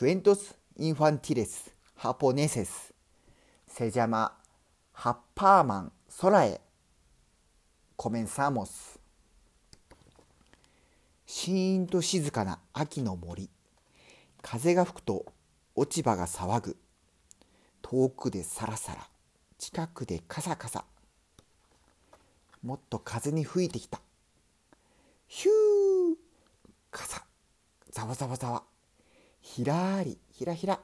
[0.00, 2.94] クエントス・インファンティレス・ハポネセス
[3.68, 4.34] セジャマ・
[4.94, 5.92] ハッパーマン・
[6.22, 6.58] 空へ
[7.96, 8.98] コメンサーモス
[11.26, 13.50] シーンと静かな秋の森
[14.40, 15.26] 風が吹くと
[15.76, 16.76] 落ち葉が騒ぐ
[17.82, 19.06] 遠くでサラサラ
[19.58, 20.86] 近くでカサカサ
[22.62, 24.00] もっと風に吹いてきた
[25.28, 26.16] ヒュー
[26.90, 27.22] カサ
[27.90, 28.62] ざわざわざわ
[29.40, 30.80] ひらりひらひら。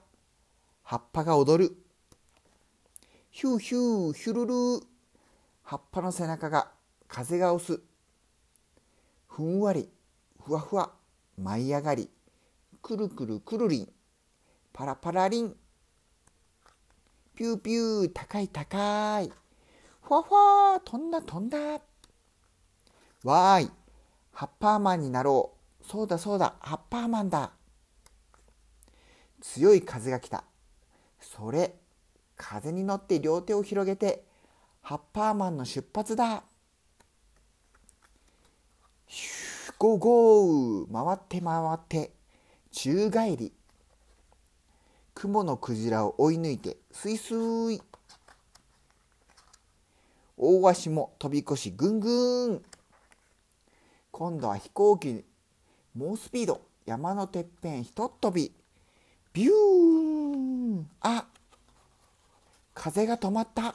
[0.83, 1.77] 葉っぱが踊る。
[3.31, 4.83] ヒューヒューヒュルルー。
[5.63, 6.71] 葉っぱの背中が
[7.09, 7.81] 風が押す。
[9.29, 9.89] ふんわり
[10.45, 10.93] ふわふわ。
[11.37, 12.09] 舞い上がり。
[12.83, 13.93] くるくるくるりん。
[14.73, 15.57] パラパラリン。
[17.35, 19.31] ピューピュー高い高い。
[20.01, 21.59] ふわふわ飛んだ飛んだ。
[23.25, 23.71] わーい。
[24.33, 25.85] ハッパーマンになろう。
[25.85, 26.55] そうだそうだ。
[26.61, 27.56] ハッパーマンだ。
[29.41, 30.45] 強い風が来た。
[31.21, 31.75] それ、
[32.37, 34.25] 風に乗って両手を広げて、
[34.83, 36.45] ハッパーマンの出発だ。
[39.79, 40.93] ゴーゴー。
[40.93, 42.13] 回って回って
[42.71, 43.53] 宙返り。
[45.15, 47.35] 雲のクジラを追い抜いてスイス
[47.73, 47.83] イ。
[50.37, 52.63] 大足も飛び越しぐんぐん。
[54.11, 55.25] 今度は飛行機
[55.95, 56.61] 猛スピード。
[56.85, 58.53] 山のてっぺんひとっ飛び。
[59.37, 59.53] ビュー
[60.79, 60.89] ン。
[61.03, 61.27] あ
[62.73, 63.75] 風が止まった。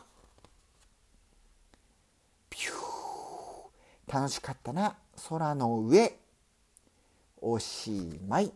[2.50, 4.96] ビュー楽しかったな。
[5.30, 6.18] 空の上。
[7.40, 8.52] おしまい。